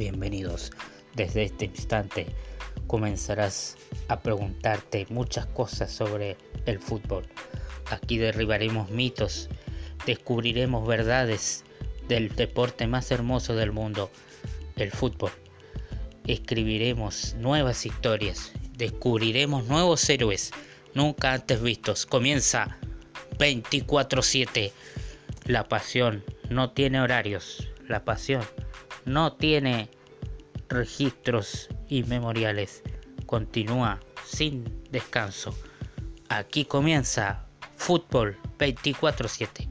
Bienvenidos. 0.00 0.72
Desde 1.14 1.42
este 1.42 1.66
instante 1.66 2.26
comenzarás 2.86 3.76
a 4.08 4.20
preguntarte 4.20 5.06
muchas 5.10 5.44
cosas 5.44 5.92
sobre 5.92 6.38
el 6.64 6.78
fútbol. 6.78 7.26
Aquí 7.90 8.16
derribaremos 8.16 8.88
mitos, 8.88 9.50
descubriremos 10.06 10.88
verdades 10.88 11.64
del 12.08 12.34
deporte 12.34 12.86
más 12.86 13.10
hermoso 13.10 13.54
del 13.54 13.72
mundo, 13.72 14.10
el 14.76 14.90
fútbol. 14.90 15.32
Escribiremos 16.26 17.34
nuevas 17.34 17.84
historias, 17.84 18.52
descubriremos 18.78 19.66
nuevos 19.66 20.08
héroes 20.08 20.50
nunca 20.94 21.34
antes 21.34 21.60
vistos. 21.60 22.06
Comienza 22.06 22.78
24/7. 23.38 24.72
La 25.44 25.68
pasión 25.68 26.24
no 26.48 26.70
tiene 26.70 27.02
horarios. 27.02 27.68
La 27.86 28.02
pasión 28.06 28.40
no 29.12 29.32
tiene 29.32 29.90
registros 30.68 31.68
y 31.88 32.04
memoriales. 32.04 32.82
Continúa 33.26 33.98
sin 34.24 34.82
descanso. 34.90 35.54
Aquí 36.28 36.64
comienza 36.64 37.46
Fútbol 37.76 38.36
24/7. 38.58 39.69